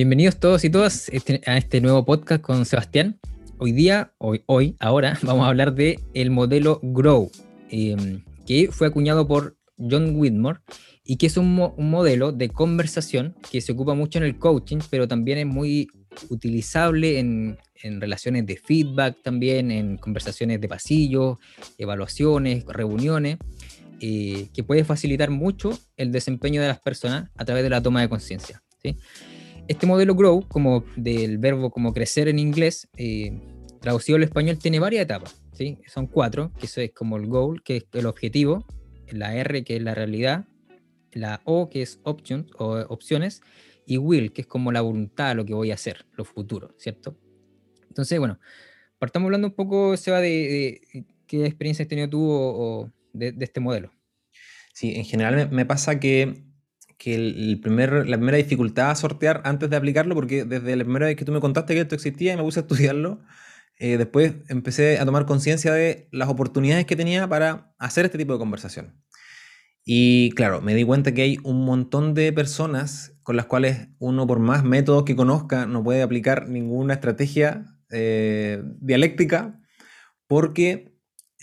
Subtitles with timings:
[0.00, 3.20] Bienvenidos todos y todas este, a este nuevo podcast con Sebastián.
[3.58, 7.30] Hoy día, hoy, hoy, ahora, vamos a hablar de el modelo Grow,
[7.68, 10.60] em, que fue acuñado por John Whitmore
[11.04, 15.06] y que es un, modelo de conversación que se ocupa mucho en el coaching, pero
[15.06, 15.88] también es muy
[16.30, 21.40] utilizable en, relaciones de feedback, también en conversaciones de pasillo,
[21.76, 23.36] evaluaciones, reuniones,
[24.00, 28.00] eh, que puede facilitar mucho el desempeño de las personas a través de la toma
[28.00, 28.62] de conciencia.
[28.82, 28.96] ¿sí?
[29.70, 33.40] Este modelo Grow, como del verbo como crecer en inglés, eh,
[33.80, 35.44] traducido al español, tiene varias etapas.
[35.52, 35.78] ¿sí?
[35.86, 38.66] Son cuatro, que eso es como el goal, que es el objetivo,
[39.12, 40.48] la R, que es la realidad,
[41.12, 43.42] la O, que es options o opciones,
[43.86, 47.16] y will, que es como la voluntad, lo que voy a hacer, lo futuro, ¿cierto?
[47.86, 48.40] Entonces, bueno,
[48.98, 53.60] partamos hablando un poco, Seba, de, de qué experiencia has tenido tú o, de, este
[53.60, 53.92] modelo.
[54.74, 56.49] Sí, en general me pasa que
[57.00, 61.06] que el primer, la primera dificultad a sortear antes de aplicarlo, porque desde la primera
[61.06, 63.22] vez que tú me contaste que esto existía y me puse a estudiarlo,
[63.78, 68.34] eh, después empecé a tomar conciencia de las oportunidades que tenía para hacer este tipo
[68.34, 69.02] de conversación.
[69.82, 74.26] Y claro, me di cuenta que hay un montón de personas con las cuales uno,
[74.26, 79.58] por más métodos que conozca, no puede aplicar ninguna estrategia eh, dialéctica,
[80.26, 80.89] porque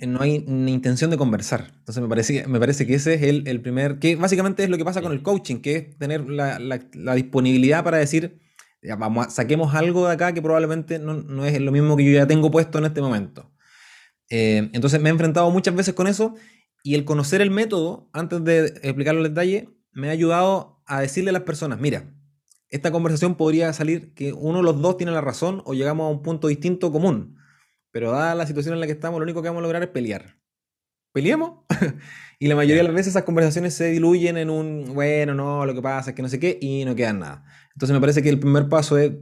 [0.05, 1.71] no hay ni intención de conversar.
[1.79, 4.77] Entonces me parece, me parece que ese es el, el, primer, que básicamente es lo
[4.77, 8.39] que pasa con el coaching, que es tener la, la, disponibilidad para decir,
[8.83, 12.11] ya, vamos, saquemos algo de acá que probablemente no, no, es lo mismo que yo
[12.11, 13.51] ya tengo puesto en este momento.
[14.29, 16.35] Eh, entonces me he enfrentado muchas veces con eso
[16.83, 21.31] y el conocer el método, antes de explicarlo en detalle, me ha ayudado a decirle
[21.31, 22.13] a las personas, mira,
[22.69, 26.09] esta conversación podría salir que uno de los dos tiene la razón o llegamos a
[26.09, 27.36] un punto distinto común.
[27.97, 29.89] Pero dada la situación en la que estamos, lo único que vamos a lograr es
[29.89, 30.37] pelear.
[31.13, 31.65] ¿Peleamos?
[32.39, 35.73] y la mayoría de las veces esas conversaciones se diluyen en un, bueno, no, lo
[35.73, 37.43] que pasa es que no sé qué, y no quedan nada.
[37.73, 39.13] Entonces me parece que el primer paso es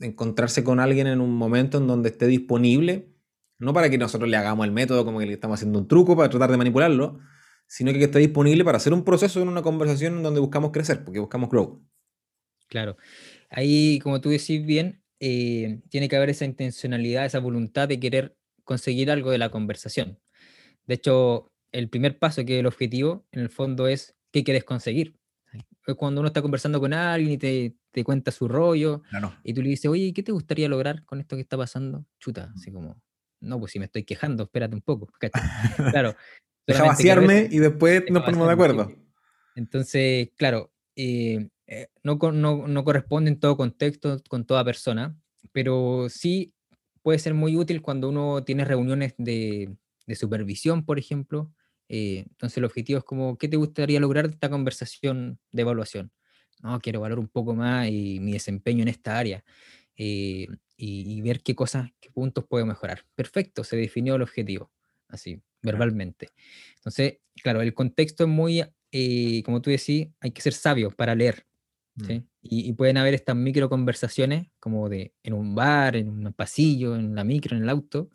[0.00, 3.12] encontrarse con alguien en un momento en donde esté disponible,
[3.58, 6.16] no para que nosotros le hagamos el método como que le estamos haciendo un truco
[6.16, 7.18] para tratar de manipularlo,
[7.66, 11.02] sino que esté disponible para hacer un proceso en una conversación en donde buscamos crecer,
[11.02, 11.84] porque buscamos grow.
[12.68, 12.96] Claro.
[13.50, 18.36] Ahí, como tú decís bien, eh, tiene que haber esa intencionalidad, esa voluntad de querer
[18.64, 20.18] conseguir algo de la conversación.
[20.88, 24.64] De hecho, el primer paso, que es el objetivo, en el fondo es qué quieres
[24.64, 25.16] conseguir.
[25.86, 29.02] Es cuando uno está conversando con alguien y te, te cuenta su rollo,
[29.44, 32.04] y tú le dices, oye, ¿qué te gustaría lograr con esto que está pasando?
[32.18, 33.00] Chuta, así como,
[33.38, 35.08] no, pues si me estoy quejando, espérate un poco.
[35.92, 36.16] claro.
[36.66, 38.92] Deja vaciarme y después nos ponemos de acuerdo.
[39.54, 45.16] Entonces, claro, eh, eh, no, no, no, corresponde en todo contexto con toda persona,
[45.52, 46.52] pero sí
[47.00, 49.74] puede ser muy útil cuando uno tiene reuniones de,
[50.06, 51.50] de supervisión, por ejemplo.
[51.88, 56.12] Eh, entonces el objetivo es como, ¿qué te gustaría lograr de esta conversación de evaluación?
[56.62, 59.42] No, quiero valorar un poco más y mi desempeño en esta área
[59.96, 63.06] eh, y, ver qué cosas, qué puntos puedo mejorar.
[63.14, 64.70] Perfecto, se definió el objetivo,
[65.08, 66.28] así, verbalmente.
[66.76, 68.62] Entonces, claro, el contexto es muy,
[69.42, 71.46] como tú decís, hay que ser sabio para leer
[71.94, 72.24] Mm.
[72.42, 77.14] Y, pueden haber estas micro conversaciones, como de en un bar, en un pasillo, en
[77.14, 78.10] la micro, en el auto,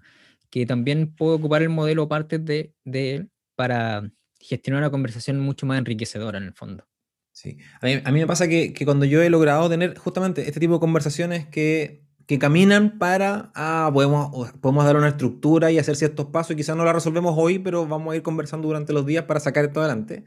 [0.49, 5.65] que también puedo ocupar el modelo parte de, de él para gestionar una conversación mucho
[5.65, 6.87] más enriquecedora en el fondo.
[7.31, 10.47] Sí, a mí, a mí me pasa que, que, cuando yo he logrado tener justamente
[10.47, 15.79] este tipo de conversaciones que, que caminan para, ah, podemos, podemos dar una estructura y
[15.79, 18.91] hacer ciertos pasos y quizás no la resolvemos hoy, pero vamos a ir conversando durante
[18.91, 20.25] los días para sacar esto adelante.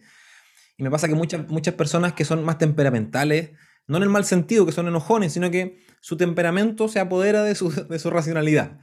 [0.81, 3.51] Y me pasa que muchas, muchas personas que son más temperamentales,
[3.87, 7.55] no en el mal sentido, que son enojones, sino que su temperamento se apodera de
[7.55, 8.81] su, de su racionalidad.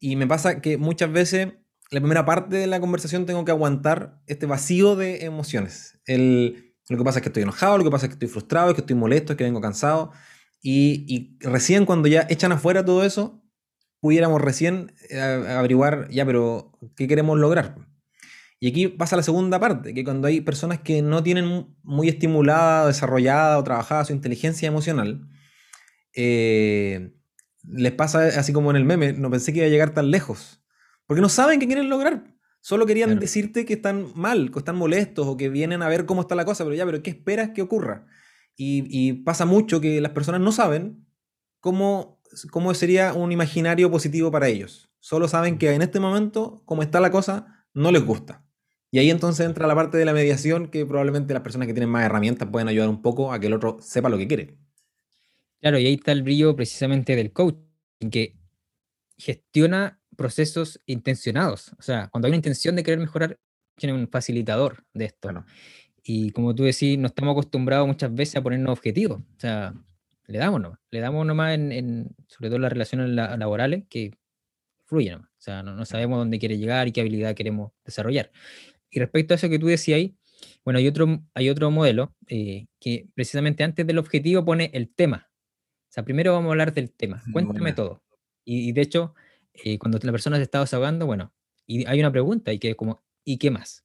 [0.00, 1.52] Y me pasa que muchas veces
[1.92, 6.00] la primera parte de la conversación tengo que aguantar este vacío de emociones.
[6.06, 8.70] El, lo que pasa es que estoy enojado, lo que pasa es que estoy frustrado,
[8.70, 10.10] es que estoy molesto, es que vengo cansado.
[10.60, 13.44] Y, y recién cuando ya echan afuera todo eso,
[14.00, 17.76] pudiéramos recién eh, averiguar, ya, pero ¿qué queremos lograr?
[18.60, 22.88] Y aquí pasa la segunda parte, que cuando hay personas que no tienen muy estimulada,
[22.88, 25.28] desarrollada o trabajada su inteligencia emocional,
[26.14, 27.12] eh,
[27.62, 30.62] les pasa así como en el meme, no pensé que iba a llegar tan lejos,
[31.06, 32.34] porque no saben qué quieren lograr.
[32.60, 36.22] Solo querían decirte que están mal, que están molestos o que vienen a ver cómo
[36.22, 38.06] está la cosa, pero ya, pero ¿qué esperas que ocurra?
[38.56, 41.06] Y, pasa mucho que las personas no saben
[41.60, 42.20] cómo,
[42.50, 44.90] cómo sería un imaginario positivo para ellos.
[44.98, 48.44] Solo saben que en este momento, como está la cosa, no les gusta.
[48.90, 51.90] Y ahí entonces entra la parte de la mediación que probablemente las personas que tienen
[51.90, 54.56] más herramientas pueden ayudar un poco a que el otro sepa lo que quiere.
[55.60, 57.56] Claro, y ahí está el brillo precisamente del coach,
[58.10, 58.36] que
[59.16, 61.72] gestiona procesos intencionados.
[61.78, 63.38] O sea, cuando hay una intención de querer mejorar,
[63.76, 65.44] tiene un facilitador de esto.
[66.02, 69.20] Y como tú decís, no estamos acostumbrados muchas veces a ponernos objetivos.
[69.20, 69.74] O sea,
[70.26, 74.12] le damos nomás, le damos nomás en, sobre todo en las relaciones laborales, que
[74.84, 75.28] fluye nomás.
[75.28, 78.30] O sea, no, sabemos dónde quiere llegar y qué habilidad queremos desarrollar.
[78.90, 80.16] Y respecto a eso que tú decías ahí,
[80.64, 85.28] bueno, hay otro, hay otro modelo eh, que precisamente antes del objetivo pone el tema.
[85.88, 87.22] O sea, primero vamos a hablar del tema.
[87.32, 88.02] Cuéntame todo.
[88.44, 89.14] Y, de hecho,
[89.52, 91.32] eh, cuando la persona se está desahogando, bueno,
[91.66, 93.84] y hay una pregunta y que es como, ¿y qué más?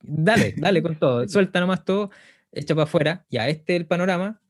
[0.00, 1.28] Dale, dale con todo.
[1.28, 2.10] Suelta nomás todo,
[2.52, 3.26] echa para afuera.
[3.30, 4.40] Ya, este es el panorama.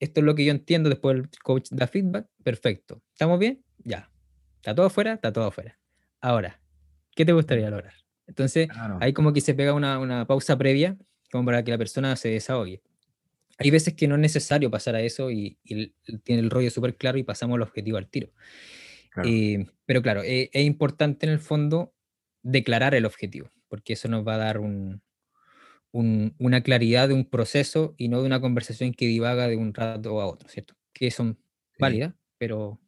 [0.00, 0.88] Esto es lo que yo entiendo.
[0.88, 2.26] Después el coach da feedback.
[2.42, 3.02] Perfecto.
[3.12, 3.64] ¿Estamos bien?
[3.78, 4.10] Ya.
[4.56, 5.14] ¿Está todo afuera?
[5.14, 5.78] Está todo afuera.
[6.20, 6.60] Ahora,
[7.14, 8.01] ¿qué te gustaría lograr?
[8.26, 8.68] Entonces,
[9.00, 10.96] hay como que se pega una, pausa previa,
[11.30, 12.82] como para que la persona se desahogue.
[13.58, 15.58] Hay veces que no es necesario pasar a eso y,
[16.24, 18.30] tiene el rollo súper claro y pasamos al objetivo al tiro.
[19.24, 21.94] Eh, pero claro, eh, es importante en el fondo
[22.42, 24.60] declarar el objetivo, porque eso nos va a dar
[25.92, 30.20] una claridad de un proceso y no de una conversación que divaga de un rato
[30.20, 30.74] a otro, ¿cierto?
[30.92, 31.38] Que son
[31.78, 32.80] válidas, pero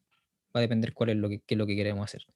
[0.55, 2.27] va a depender cuál es lo que, lo que queremos hacer.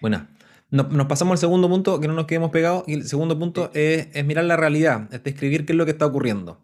[0.00, 0.26] Bueno,
[0.70, 4.08] nos, pasamos al segundo punto, que no nos quedemos pegados, y el segundo punto es,
[4.24, 6.60] mirar la realidad, es describir qué es lo que está ocurriendo.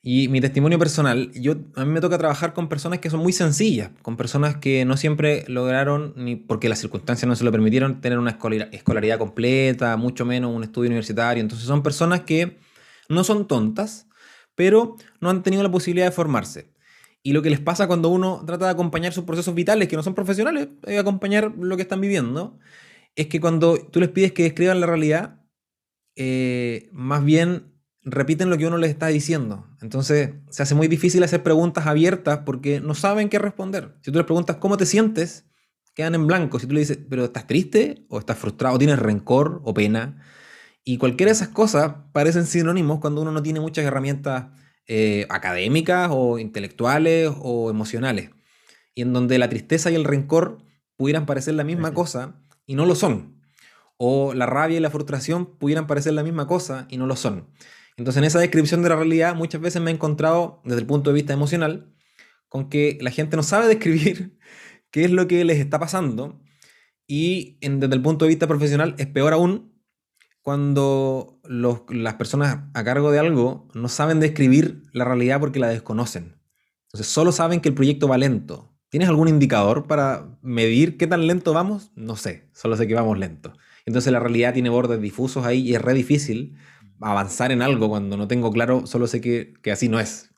[0.00, 3.32] Y mi testimonio personal, yo, a mí me toca trabajar con personas que son muy
[3.32, 8.00] sencillas, con personas que no siempre lograron, ni porque las circunstancias no se lo permitieron,
[8.00, 8.38] tener una
[8.72, 11.40] escolaridad completa, mucho menos un estudio universitario.
[11.40, 12.58] Entonces son personas que
[13.08, 14.06] no son tontas,
[14.54, 16.72] pero no han tenido la posibilidad de formarse.
[17.24, 20.02] Y lo que les pasa cuando uno trata de acompañar sus procesos vitales, que no
[20.04, 22.58] son profesionales, es acompañar lo que están viviendo,
[23.18, 25.44] es que cuando tú les pides que describan la realidad,
[26.14, 29.66] eh, más bien repiten lo que uno les está diciendo.
[29.82, 33.96] Entonces se hace muy difícil hacer preguntas abiertas porque no saben qué responder.
[34.02, 35.46] Si tú les preguntas cómo te sientes,
[35.94, 36.60] quedan en blanco.
[36.60, 40.22] Si tú le dices, pero estás triste, o estás frustrado, o tienes rencor o pena.
[40.84, 44.46] Y cualquiera de esas cosas parecen sinónimos cuando uno no tiene muchas herramientas
[44.86, 48.30] eh, académicas o intelectuales o emocionales,
[48.94, 50.58] y en donde la tristeza y el rencor
[50.96, 53.40] pudieran parecer la misma cosa y no lo son,
[53.96, 57.48] o la rabia y la frustración pudieran parecer la misma cosa y no lo son.
[57.96, 61.10] Entonces en esa descripción de la realidad muchas veces me he encontrado desde el punto
[61.10, 61.92] de vista emocional
[62.48, 64.38] con que la gente no sabe describir
[64.92, 66.40] qué es lo que les está pasando
[67.08, 69.74] y desde el punto de vista profesional es peor aún
[70.42, 76.40] cuando las personas a cargo de algo no saben describir la realidad porque la desconocen.
[76.84, 78.77] Entonces, solo saben que el proyecto va lento.
[78.90, 81.92] ¿Tienes algún indicador para medir qué tan lento vamos?
[81.94, 83.52] No sé, solo sé que vamos lento.
[83.84, 86.56] Entonces la realidad tiene bordes difusos ahí y es re difícil
[87.00, 90.30] avanzar en algo cuando no tengo claro, solo sé que, así no es.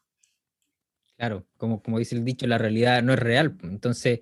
[1.17, 3.56] Claro, como, como dice el dicho, la realidad no es real.
[3.62, 4.20] Entonces,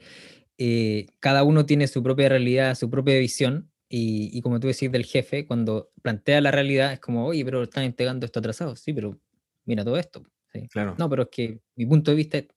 [0.58, 5.06] eh, cada uno tiene su propia realidad, su propia visión, y, como tú decís del
[5.06, 8.76] jefe, cuando plantea la realidad, es como, oye, pero están entregando esto atrasado.
[8.76, 9.19] Sí, pero
[9.64, 10.22] mira todo esto.
[10.70, 10.94] Claro.
[10.98, 12.48] No, pero es que mi punto de vista es,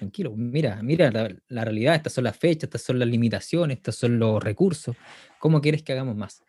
[0.00, 4.18] tranquilo, mira, mira la, realidad, estas son las fechas, estas son las limitaciones, estos son
[4.18, 4.96] los recursos.
[5.38, 6.42] ¿Cómo quieres que hagamos más?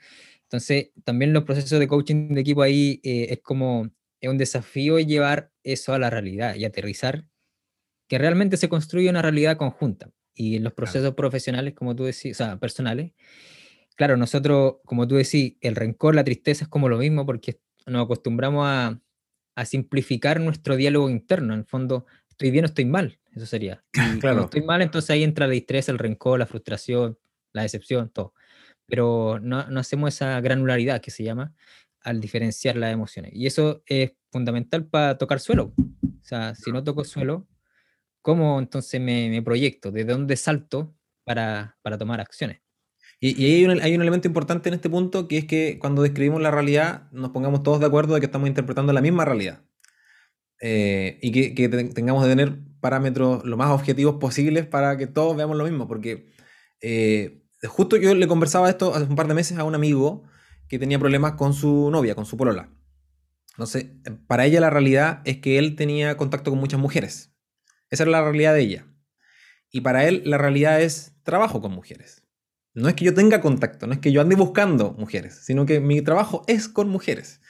[0.44, 3.89] Entonces, también los procesos de coaching de equipo ahí eh, es como,
[4.21, 7.25] es un desafío llevar eso a la realidad y aterrizar
[8.07, 10.09] que realmente se construye una realidad conjunta.
[10.33, 13.12] Y en los procesos profesionales, como tú decís, o sea, personales,
[13.95, 18.06] claro, nosotros, como tú decís, el rencor, la tristeza es como lo mismo porque nos
[18.06, 19.01] acostumbramos a,
[19.65, 21.53] simplificar nuestro diálogo interno.
[21.53, 23.84] En el fondo, estoy bien o estoy mal, eso sería.
[24.16, 24.46] Y claro.
[24.46, 27.18] estoy mal, entonces ahí entra la tristeza, el rencor, la frustración,
[27.54, 28.34] la decepción, todo.
[28.88, 31.54] Pero no, no hacemos esa granularidad que se llama
[32.02, 33.32] al diferenciar las emociones.
[33.34, 35.74] Y eso es fundamental para tocar suelo.
[35.78, 37.48] O sea, si no toco suelo,
[38.22, 39.92] ¿cómo entonces me, me proyecto?
[39.92, 42.62] ¿De dónde salto para, para tomar acciones?
[43.24, 46.42] Y, hay, un, hay, un, elemento importante en este punto, que es que cuando describimos
[46.42, 49.64] la realidad, nos pongamos todos de acuerdo de que estamos interpretando la misma realidad.
[50.62, 55.36] Eh, y que, que, tengamos de tener parámetros lo más objetivos posibles para que todos
[55.36, 55.88] veamos lo mismo.
[55.88, 56.32] Porque
[56.82, 60.24] eh, justo yo le conversaba esto hace un par de meses a un amigo
[60.68, 62.70] que tenía problemas con su novia, con su polola.
[63.51, 63.88] Entonces,
[64.27, 67.34] para ella la realidad es que él tenía contacto con muchas mujeres.
[67.89, 68.88] Esa era la realidad de ella.
[69.70, 72.24] Y para él la realidad es trabajo con mujeres.
[72.74, 75.82] No es que yo tenga contacto, no es que yo ande buscando mujeres, sino que
[75.82, 77.40] mi trabajo es con mujeres.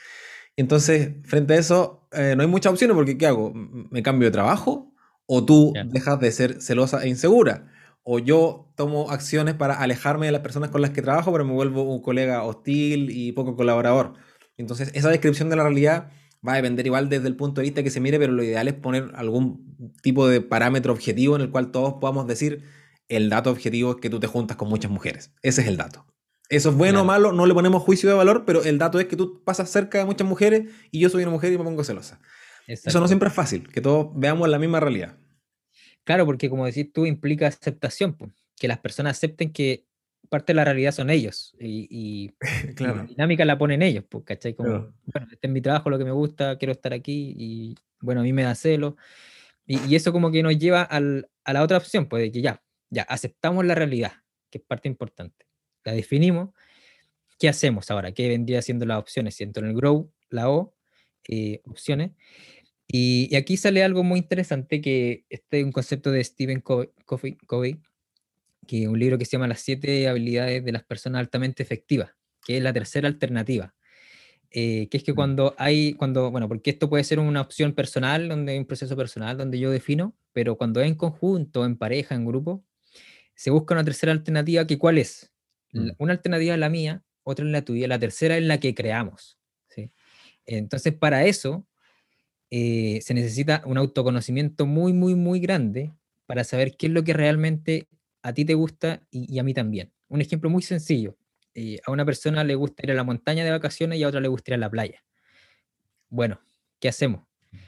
[0.55, 3.53] Entonces, frente a eso, eh, no hay muchas opciones porque ¿qué hago?
[3.53, 4.93] ¿Me cambio de trabajo?
[5.25, 7.71] ¿O tú dejas de ser celosa e insegura?
[8.03, 11.53] ¿O yo tomo acciones para alejarme de las personas con las que trabajo, pero me
[11.53, 14.13] vuelvo un colega hostil y poco colaborador?
[14.57, 16.11] Entonces, esa descripción de la realidad
[16.45, 18.67] va a depender igual desde el punto de vista que se mire, pero lo ideal
[18.67, 22.63] es poner algún tipo de parámetro objetivo en el cual todos podamos decir,
[23.07, 25.33] el dato objetivo es que tú te juntas con muchas mujeres.
[25.41, 26.05] Ese es el dato.
[26.51, 29.05] Eso es bueno o malo, no le ponemos juicio de valor, pero el dato es
[29.05, 31.81] que tú pasas cerca de muchas mujeres y yo soy una mujer y me pongo
[31.85, 32.19] celosa.
[32.67, 35.17] Eso no siempre es fácil, que todos veamos la misma realidad.
[36.03, 38.17] Claro, porque como decís tú, implica aceptación,
[38.59, 39.85] que las personas acepten que
[40.27, 42.33] parte de la realidad son ellos y,
[42.79, 44.53] la dinámica la ponen ellos, pues, ¿cachai?
[44.53, 48.19] Como, bueno, este es mi trabajo, lo que me gusta, quiero estar aquí y bueno,
[48.19, 48.97] a mí me da celo.
[49.65, 53.03] Y, eso como que nos lleva a la otra opción, pues de que ya, ya,
[53.03, 54.11] aceptamos la realidad,
[54.49, 55.50] que es parte importante.
[55.83, 56.49] La definimos.
[57.39, 58.11] ¿Qué hacemos ahora?
[58.11, 59.35] ¿Qué vendría siendo las opciones?
[59.35, 60.75] Siento en el grow, la O,
[61.27, 62.11] eh, opciones.
[62.87, 66.89] Y, aquí sale algo muy interesante, que este es un concepto de Stephen Covey,
[67.47, 67.79] Covey,
[68.67, 72.11] que es un libro que se llama Las siete habilidades de las personas altamente efectivas,
[72.45, 73.73] que es la tercera alternativa.
[74.53, 75.15] Eh, que es que mm.
[75.15, 78.97] cuando hay, cuando, bueno, porque esto puede ser una opción personal, donde hay un proceso
[78.97, 82.65] personal donde yo defino, pero cuando es en conjunto, en pareja, en grupo,
[83.35, 85.30] se busca una tercera alternativa que cuál es.
[85.71, 85.89] Mm.
[85.97, 89.37] Una alternativa es la mía, otra es la tuya, la tercera es la que creamos.
[89.69, 89.91] ¿sí?
[90.45, 91.67] Entonces, para eso
[92.49, 95.93] eh, se necesita un autoconocimiento muy, muy, muy grande
[96.25, 97.87] para saber qué es lo que realmente
[98.23, 99.91] a ti te gusta y, a mí también.
[100.09, 101.17] Un ejemplo muy sencillo.
[101.53, 104.19] Eh, a una persona le gusta ir a la montaña de vacaciones y a otra
[104.19, 105.03] le gusta ir a la playa.
[106.09, 106.39] Bueno,
[106.79, 107.25] ¿qué hacemos?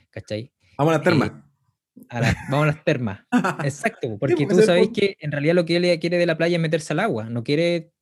[0.10, 0.52] ¿Cachai?
[0.78, 1.32] Vamos a las termas.
[1.32, 3.20] Eh, vamos a las termas.
[3.64, 6.62] Exacto, porque tú sabes que en realidad lo que él quiere de la playa es
[6.62, 7.93] meterse al agua, no quiere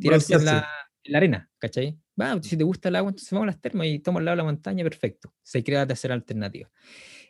[0.00, 0.68] tirarse en la,
[1.04, 1.98] en la, arena, ¿cachai?
[2.42, 4.42] si te gusta el agua, entonces vamos a las termas y tomo al lado de
[4.42, 5.32] la montaña, perfecto.
[5.42, 6.70] Se crea la tercera alternativa.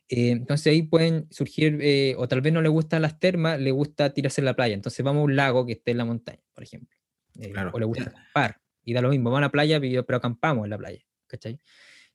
[0.08, 3.70] Eh, entonces ahí pueden surgir, eh, o tal vez no le gustan las termas, le
[3.70, 4.74] gusta tirarse en la playa.
[4.74, 6.98] Entonces vamos a un lago que esté en la montaña, por ejemplo.
[7.38, 8.60] Eh, o le gusta acampar.
[8.84, 10.98] Y da lo mismo, vamos a la playa, pero acampamos en la playa.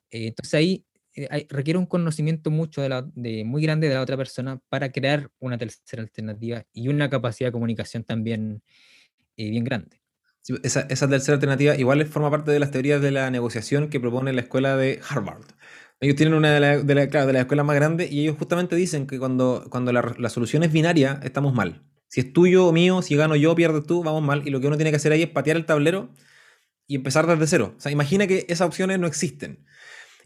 [0.10, 0.86] entonces ahí
[1.48, 6.02] requiere un conocimiento mucho de, muy grande de la otra persona para crear una tercera
[6.02, 8.62] alternativa y una capacidad de comunicación también
[9.38, 10.01] bien grande.
[10.63, 14.42] Esa, tercera alternativa igual forma parte de las teorías de la negociación que propone la
[14.42, 15.44] escuela de Harvard.
[16.00, 19.18] Ellos tienen una de las de la, escuelas más grandes y ellos justamente dicen que
[19.18, 21.84] cuando, cuando la, solución es binaria, estamos mal.
[22.10, 24.48] Si es tuyo o mío, si gano yo o pierdes tú, vamos mal.
[24.48, 26.13] Y lo que uno tiene que hacer ahí es patear el tablero
[26.86, 27.74] y empezar desde cero.
[27.77, 29.65] O sea, imagina que esas opciones no existen.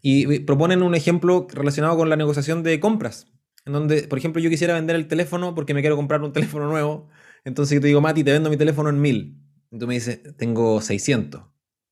[0.01, 3.27] Y proponen un ejemplo relacionado con la negociación de compras.
[3.65, 6.67] En donde, por ejemplo, yo quisiera vender el teléfono porque me quiero comprar un teléfono
[6.67, 7.07] nuevo.
[7.43, 9.41] Entonces yo te digo, Mati, te vendo mi teléfono en mil.
[9.71, 11.43] Y tú me dices, tengo 600.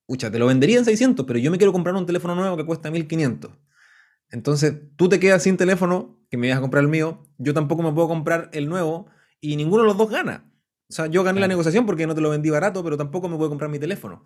[0.07, 2.65] Ucha, te lo vendería en 600, pero yo me quiero comprar un teléfono nuevo que
[2.65, 3.51] cuesta 1500.
[4.29, 7.83] Entonces, tú te quedas sin teléfono, que me vas a comprar el mío, yo tampoco
[7.83, 9.07] me puedo comprar el nuevo
[9.39, 10.51] y ninguno de los dos gana.
[10.89, 13.37] O sea, yo gané la negociación porque no te lo vendí barato, pero tampoco me
[13.37, 14.23] puedo comprar mi teléfono.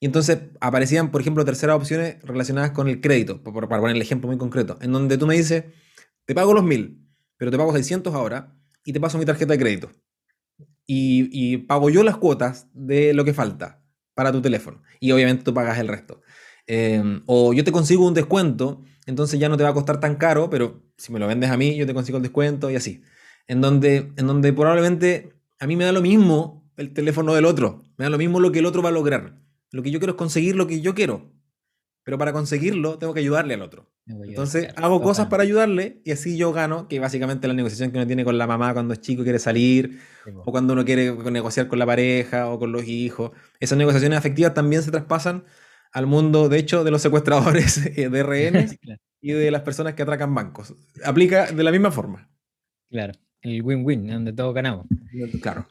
[0.00, 4.28] Y entonces aparecían, por ejemplo, terceras opciones relacionadas con el crédito, para poner el ejemplo
[4.28, 5.64] muy concreto, en donde tú me dices,
[6.24, 9.58] te pago los 1000, pero te pago 600 ahora y te paso mi tarjeta de
[9.58, 9.90] crédito
[10.86, 13.82] y, pago yo las cuotas de lo que falta
[14.14, 14.82] para tu teléfono.
[15.00, 16.20] Y obviamente tú pagas el resto.
[16.66, 20.16] Em, o yo te consigo un descuento, entonces ya no te va a costar tan
[20.16, 23.02] caro, pero si me lo vendes a mí, yo te consigo el descuento y así.
[23.46, 27.82] En donde, en donde probablemente a mí me da lo mismo el teléfono del otro,
[27.96, 29.40] me da lo mismo lo que el otro va a lograr.
[29.70, 31.32] Lo que yo quiero es conseguir lo que yo quiero.
[32.04, 33.91] Pero para conseguirlo tengo que ayudarle al otro.
[34.06, 38.06] Entonces hago cosas para ayudarle y así yo gano, que básicamente la negociación que uno
[38.06, 40.00] tiene con la mamá cuando es chico y quiere salir,
[40.44, 43.30] o cuando uno quiere negociar con la pareja o con los hijos.
[43.60, 45.44] Esas negociaciones afectivas también se traspasan
[45.92, 48.78] al mundo, de hecho, de los secuestradores eh, de rehenes
[49.20, 50.74] y de las personas que atracan bancos.
[51.04, 52.28] Aplica de la misma forma.
[52.90, 54.86] Claro, el win-win, donde todos ganamos.
[55.40, 55.66] Claro.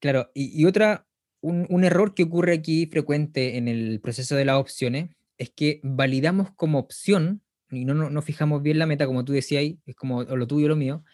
[0.00, 1.08] Claro, y, otra,
[1.40, 5.80] un, un error que ocurre aquí frecuente en el proceso de las opciones es que
[5.82, 9.94] validamos como opción, y no, no, fijamos bien la meta, como tú decías ahí, es
[9.94, 11.04] como lo tuyo o lo mío,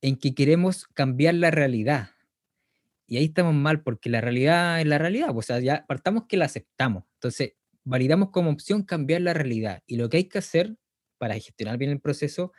[0.00, 2.10] en que queremos cambiar la realidad.
[3.06, 6.36] Y ahí estamos mal, porque la realidad es la realidad, o sea, ya partamos que
[6.36, 7.04] la aceptamos.
[7.14, 9.82] Entonces, validamos como opción cambiar la realidad.
[9.86, 10.76] Y lo que hay que hacer
[11.18, 12.52] para gestionar bien el proceso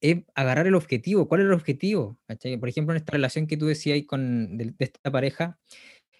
[0.00, 1.28] es agarrar el objetivo.
[1.28, 2.18] ¿Cuál es el objetivo?
[2.60, 5.58] Por ejemplo, en esta relación que tú decías con, de, esta pareja,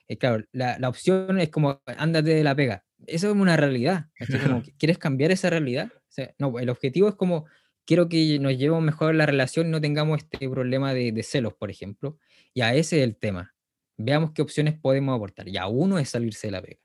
[0.09, 4.07] eh, claro, la, la, opción es como, ándate de la pega eso es una realidad.
[4.78, 5.90] ¿Quieres cambiar esa realidad?
[6.38, 7.47] no, el objetivo es como,
[7.85, 11.71] quiero que nos llevemos mejor la relación y no tengamos este problema de, celos, por
[11.71, 12.19] ejemplo.
[12.52, 13.55] Y a ese es el tema.
[13.97, 15.49] Veamos qué opciones podemos aportar.
[15.49, 16.81] Ya uno es salirse de la pega,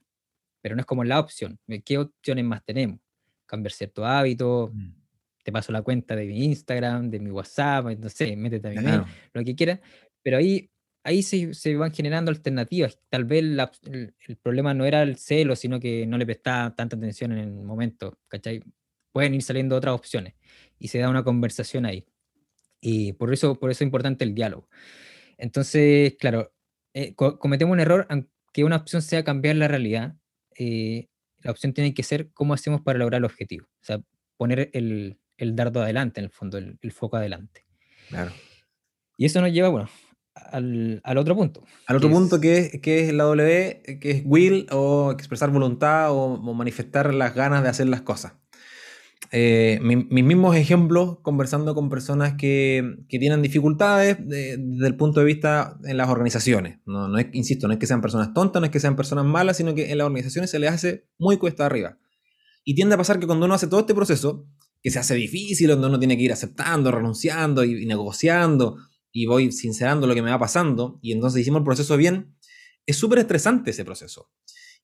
[0.60, 1.58] pero no es como la opción.
[1.84, 3.00] ¿Qué opciones más tenemos?
[3.46, 4.92] Cambiar cierto hábito, mm.
[5.44, 9.02] te paso la cuenta de mi Instagram, de mi WhatsApp, sé, métete a mi mail,
[9.32, 9.80] lo que quieras.
[10.22, 10.70] Pero ahí
[11.04, 12.98] ahí se, van generando alternativas.
[13.10, 17.32] Tal vez el, problema no era el celo, sino que no le prestaba tanta atención
[17.32, 18.62] en el momento, ¿cachai?
[19.12, 20.34] Pueden ir saliendo otras opciones
[20.78, 22.06] y se da una conversación ahí.
[22.80, 24.68] Y por eso, por eso es importante el diálogo.
[25.36, 26.52] Entonces, claro,
[26.94, 30.16] eh, cometemos un error, aunque una opción sea cambiar la realidad,
[30.58, 31.08] eh,
[31.42, 33.66] la opción tiene que ser cómo hacemos para lograr el objetivo.
[33.66, 34.00] O sea,
[34.38, 37.66] poner el, dardo adelante, en el fondo, el, el foco adelante.
[38.08, 38.32] Claro.
[39.16, 39.88] Y eso nos lleva, bueno,
[40.50, 41.64] al, otro punto.
[41.86, 46.08] Al otro punto que, es, que es la W, que es will o expresar voluntad
[46.10, 48.34] o, manifestar las ganas de hacer las cosas.
[49.32, 55.26] Eh, mis, mismos ejemplos conversando con personas que, que tienen dificultades desde el punto de
[55.26, 56.78] vista en las organizaciones.
[56.86, 59.24] No, no es, insisto, no es que sean personas tontas, no es que sean personas
[59.24, 61.98] malas, sino que en las organizaciones se les hace muy cuesta arriba.
[62.64, 64.46] Y tiende a pasar que cuando uno hace todo este proceso,
[64.84, 68.76] que se hace difícil, donde uno tiene que ir aceptando, renunciando y, negociando,
[69.14, 72.36] y voy sincerando lo que me va pasando, y entonces hicimos el proceso bien,
[72.84, 74.28] es súper estresante ese proceso.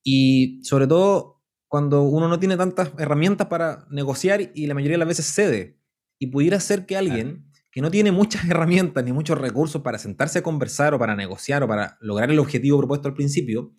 [0.04, 4.98] Y sobre todo cuando uno no tiene tantas herramientas para negociar y la mayoría de
[4.98, 5.80] las veces cede.
[6.18, 10.38] Y pudiera ser que alguien que no tiene muchas herramientas ni muchos recursos para sentarse
[10.38, 13.74] a conversar o para negociar o para lograr el objetivo propuesto al principio,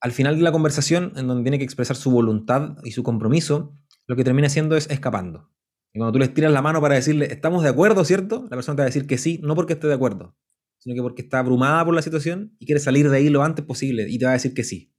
[0.00, 3.76] al final de la conversación, en donde tiene que expresar su voluntad y su compromiso,
[4.06, 5.50] lo que termina haciendo es escapando.
[5.96, 8.42] Y cuando tú les tiras la mano para decirle, estamos de acuerdo, ¿cierto?
[8.50, 10.36] La persona te va a decir que sí, no porque esté de acuerdo,
[10.76, 13.64] sino que porque está abrumada por la situación y quiere salir de ahí lo antes
[13.64, 14.92] posible y te va a decir que sí.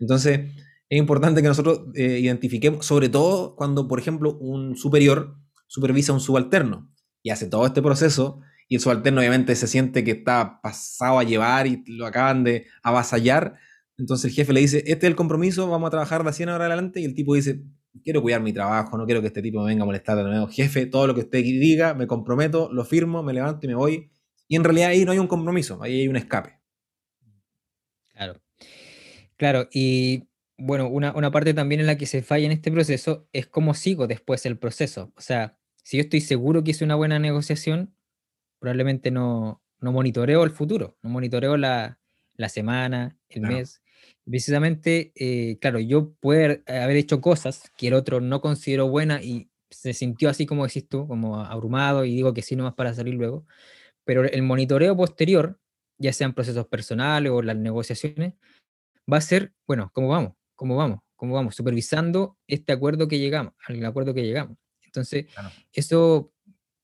[0.00, 0.50] Entonces,
[0.88, 5.36] es importante que nosotros eh, identifiquemos, sobre todo cuando, por ejemplo, un superior
[5.68, 6.92] supervisa a un subalterno
[7.22, 11.22] y hace todo este proceso y el subalterno obviamente se siente que está pasado a
[11.22, 13.54] llevar y lo acaban de avasallar,
[13.98, 16.66] entonces el jefe le dice, este es el compromiso, vamos a trabajar de 100 horas
[16.66, 17.00] adelante.
[17.00, 17.62] Y el tipo dice,
[18.02, 20.48] quiero cuidar mi trabajo, no quiero que este tipo me venga a molestar de nuevo.
[20.48, 24.10] Jefe, todo lo que usted diga, me comprometo, lo firmo, me levanto y me voy.
[24.48, 26.60] Y en realidad ahí no hay un compromiso, ahí hay un escape.
[28.10, 28.40] Claro.
[29.36, 33.28] Claro, y bueno, una, una parte también en la que se falla en este proceso
[33.32, 35.12] es cómo sigo después el proceso.
[35.16, 37.94] O sea, si yo estoy seguro que hice una buena negociación,
[38.58, 42.00] probablemente no, no monitoreo el futuro, no monitoreo la,
[42.34, 43.82] la semana, el mes,
[44.24, 49.50] precisamente, eh, claro, yo puedo haber hecho cosas que el otro no consideró buena y
[49.70, 53.14] se sintió así como decís tú, como abrumado y digo que sí nomás para salir
[53.14, 53.46] luego,
[54.04, 55.58] pero el monitoreo posterior,
[55.98, 58.34] ya sean procesos personales o las negociaciones,
[59.10, 60.34] va a ser, bueno, ¿cómo vamos?
[60.54, 61.00] ¿Cómo vamos?
[61.16, 61.54] ¿Cómo vamos?
[61.54, 64.58] Supervisando este acuerdo que llegamos, al acuerdo que llegamos.
[64.84, 65.26] Entonces,
[65.72, 66.32] eso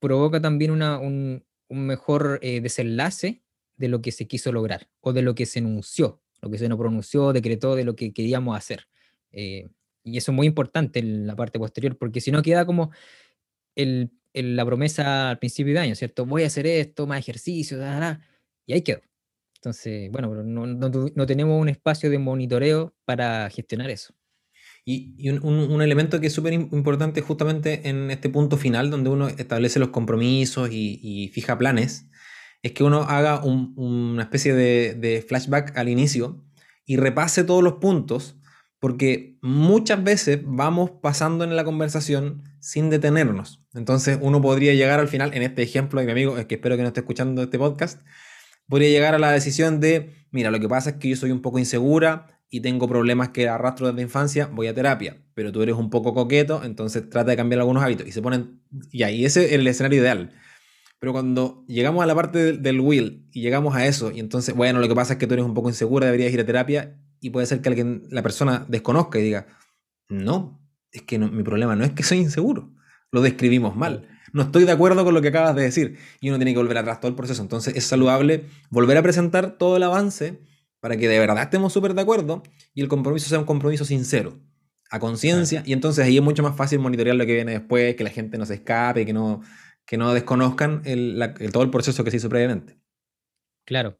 [0.00, 3.42] provoca también una, un, un, mejor eh, desenlace
[3.76, 6.68] de lo que se quiso lograr o de lo que se enunció lo que se
[6.68, 8.88] nos pronunció, decretó de lo que queríamos hacer.
[9.30, 9.68] Eh,
[10.04, 12.90] y eso es muy importante en la parte posterior, porque si no queda como
[13.76, 16.26] el, la promesa al principio de año, ¿cierto?
[16.26, 17.78] Voy a hacer esto, más ejercicio,
[18.66, 19.00] y ahí quedó.
[19.56, 24.12] Entonces, bueno, no, no, tenemos un espacio de monitoreo para gestionar eso.
[24.84, 29.28] Y, un, un, elemento que es súper importante justamente en este punto final, donde uno
[29.28, 32.10] establece los compromisos y, y fija planes,
[32.62, 36.44] es que uno haga una especie de, flashback al inicio
[36.86, 38.36] y repase todos los puntos,
[38.78, 43.62] porque muchas veces vamos pasando en la conversación sin detenernos.
[43.74, 46.76] Entonces uno podría llegar al final, en este ejemplo de mi amigo, es que espero
[46.76, 48.00] que no esté escuchando este podcast,
[48.68, 51.42] podría llegar a la decisión de, mira, lo que pasa es que yo soy un
[51.42, 55.74] poco insegura y tengo problemas que arrastro desde infancia, voy a terapia, pero tú eres
[55.74, 58.06] un poco coqueto, entonces trata de cambiar algunos hábitos.
[58.06, 60.32] Y se ponen, y ahí ese es el escenario ideal.
[61.02, 64.78] Pero cuando llegamos a la parte del, will y llegamos a eso, y entonces, bueno,
[64.78, 67.30] lo que pasa es que tú eres un poco insegura, deberías ir a terapia, y
[67.30, 69.48] puede ser que alguien, la persona desconozca y diga,
[70.08, 72.72] no, es que mi problema no es que soy inseguro,
[73.10, 74.06] lo describimos mal.
[74.32, 75.98] No estoy de acuerdo con lo que acabas de decir.
[76.20, 77.42] Y uno tiene que volver atrás todo el proceso.
[77.42, 80.38] Entonces es saludable volver a presentar todo el avance
[80.78, 84.38] para que de verdad estemos súper de acuerdo y el compromiso sea un compromiso sincero,
[84.88, 85.64] a conciencia.
[85.66, 88.38] Y entonces ahí es mucho más fácil monitorear lo que viene después, que la gente
[88.38, 89.42] no se escape, que no,
[89.86, 92.76] que no desconozcan el, todo el proceso que se hizo previamente.
[93.64, 93.98] Claro.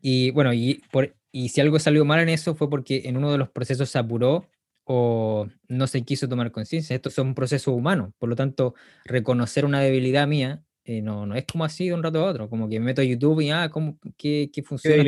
[0.00, 3.32] Y bueno, y, por, y si algo salió mal en eso fue porque en uno
[3.32, 4.48] de los procesos se apuró
[4.84, 6.96] o no se quiso tomar conciencia.
[6.96, 11.36] Esto es un proceso humano, por lo tanto, reconocer una debilidad mía eh, no, no
[11.36, 13.50] es como así de un rato a otro, como que me meto a YouTube y,
[13.50, 15.04] ah, ¿cómo, qué, qué funciona?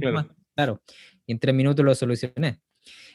[0.00, 0.28] claro.
[0.54, 0.82] claro.
[1.26, 2.60] y en tres minutos lo solucioné.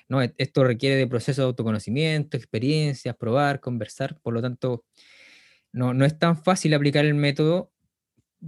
[0.07, 4.85] No, e, esto requiere de proceso de autoconocimiento, experiencias, probar, conversar, por lo tanto,
[5.71, 7.71] no, no es tan fácil aplicar el método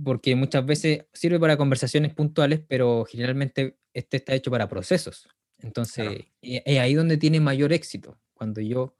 [0.03, 5.27] porque muchas veces sirve para conversaciones puntuales, pero generalmente este está hecho para procesos.
[5.59, 8.97] Entonces, es ahí donde tiene mayor éxito, cuando yo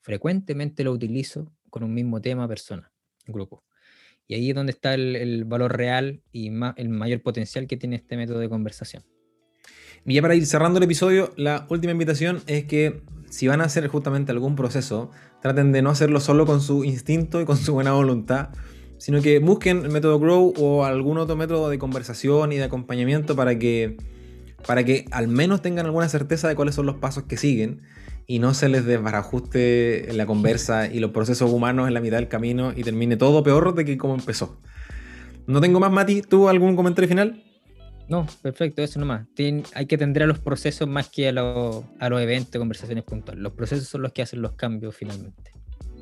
[0.00, 2.92] frecuentemente lo utilizo con un mismo tema, persona,
[3.26, 3.64] grupo.
[4.26, 8.16] Y ahí es donde está el, valor real y el mayor potencial que tiene este
[8.16, 9.04] método de conversación.
[10.06, 13.02] Y ya para ir cerrando el episodio, la última invitación es que
[13.34, 15.10] si van a hacer justamente algún proceso,
[15.42, 18.50] traten de no hacerlo solo con su instinto y con su buena voluntad,
[18.96, 23.34] sino que busquen el método Grow o algún otro método de conversación y de acompañamiento
[23.34, 23.96] para que,
[24.68, 27.82] para que al menos tengan alguna certeza de cuáles son los pasos que siguen
[28.28, 32.28] y no se les desbarajuste la conversa y los procesos humanos en la mitad del
[32.28, 34.60] camino y termine todo peor de que como empezó.
[35.48, 36.22] No tengo más, Mati.
[36.22, 37.42] ¿Tú algún comentario final?
[38.08, 39.26] No, perfecto, eso nomás.
[39.74, 43.42] hay que atender a los procesos más que a, a los eventos, conversaciones puntuales.
[43.42, 45.52] Los procesos son los que hacen los cambios finalmente.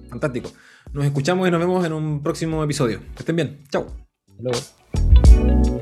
[0.08, 0.50] Fantástico.
[0.92, 3.00] Nos escuchamos y nos vemos en un próximo episodio.
[3.14, 3.64] Que estén bien.
[3.70, 3.86] Chao.
[4.28, 5.78] Hasta luego.